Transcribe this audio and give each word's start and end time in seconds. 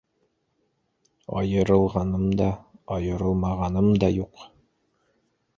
Айырылғаным 1.41 2.25
да, 2.41 2.49
айырылмағаным 2.97 3.91
да 4.05 4.11
юҡ. 4.17 4.45